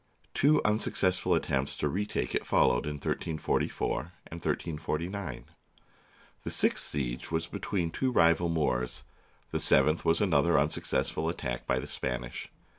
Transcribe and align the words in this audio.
Two 0.33 0.63
unsuccessful 0.63 1.35
attempts 1.35 1.77
to 1.77 1.87
retake 1.87 2.33
it 2.33 2.43
followed 2.47 2.87
in 2.87 2.93
1344 2.95 4.13
and 4.25 4.39
1349. 4.43 5.45
The 6.43 6.49
sixth 6.49 6.83
siege 6.87 7.29
was 7.29 7.45
between 7.45 7.91
two 7.91 8.09
rival 8.11 8.49
Moors; 8.49 9.03
the 9.51 9.59
seventh 9.59 10.03
was 10.03 10.19
another 10.19 10.57
unsuccessful 10.57 11.29
attack 11.29 11.67
by 11.67 11.77
the 11.77 11.85
Spanish. 11.85 12.49